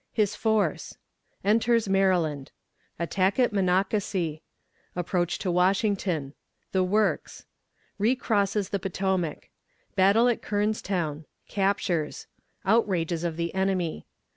[0.13, 0.97] His Force.
[1.45, 2.49] Enters Maryland.
[2.97, 4.41] Attack at Monocacy.
[4.95, 6.33] Approach to Washington.
[6.71, 7.45] The Works.
[7.99, 9.49] Recrosses the Potomac.
[9.95, 11.25] Battle at Kernstown.
[11.47, 12.25] Captures.
[12.65, 14.07] Outrages of the Enemy.